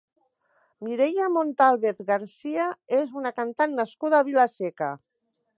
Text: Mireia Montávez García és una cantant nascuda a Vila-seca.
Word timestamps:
Mireia 0.87 1.27
Montávez 1.35 2.01
García 2.09 2.67
és 3.03 3.15
una 3.23 3.35
cantant 3.39 3.79
nascuda 3.83 4.23
a 4.23 4.29
Vila-seca. 4.31 4.93